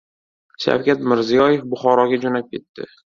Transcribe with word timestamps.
Shavkat 0.63 1.03
Mirziyoyev 1.11 1.67
Buxoroga 1.73 2.19
jo‘nab 2.25 2.49
ketdi 2.57 2.87